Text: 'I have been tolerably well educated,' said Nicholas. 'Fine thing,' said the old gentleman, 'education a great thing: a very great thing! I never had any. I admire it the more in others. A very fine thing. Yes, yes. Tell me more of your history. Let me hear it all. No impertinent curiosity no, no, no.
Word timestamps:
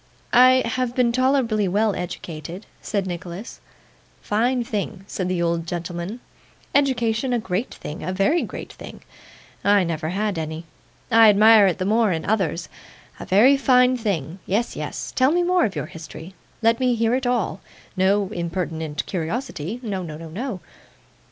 'I 0.33 0.63
have 0.65 0.95
been 0.95 1.11
tolerably 1.11 1.67
well 1.67 1.93
educated,' 1.95 2.65
said 2.81 3.05
Nicholas. 3.05 3.59
'Fine 4.23 4.63
thing,' 4.63 5.05
said 5.05 5.29
the 5.29 5.43
old 5.43 5.67
gentleman, 5.67 6.21
'education 6.73 7.33
a 7.33 7.37
great 7.37 7.75
thing: 7.75 8.01
a 8.03 8.11
very 8.11 8.41
great 8.41 8.73
thing! 8.73 9.01
I 9.63 9.83
never 9.83 10.09
had 10.09 10.39
any. 10.39 10.65
I 11.11 11.29
admire 11.29 11.67
it 11.67 11.77
the 11.77 11.85
more 11.85 12.11
in 12.11 12.25
others. 12.25 12.67
A 13.19 13.25
very 13.27 13.55
fine 13.55 13.95
thing. 13.95 14.39
Yes, 14.47 14.75
yes. 14.75 15.13
Tell 15.15 15.31
me 15.31 15.43
more 15.43 15.65
of 15.65 15.75
your 15.75 15.85
history. 15.85 16.33
Let 16.63 16.79
me 16.79 16.95
hear 16.95 17.13
it 17.13 17.27
all. 17.27 17.61
No 17.95 18.29
impertinent 18.29 19.05
curiosity 19.05 19.79
no, 19.83 20.01
no, 20.01 20.17
no. 20.17 20.61